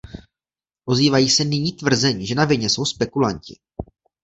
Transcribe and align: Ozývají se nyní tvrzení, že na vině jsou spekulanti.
Ozývají 0.85 1.29
se 1.29 1.43
nyní 1.45 1.71
tvrzení, 1.73 2.27
že 2.27 2.35
na 2.35 2.45
vině 2.45 2.69
jsou 2.69 2.85
spekulanti. 2.85 3.59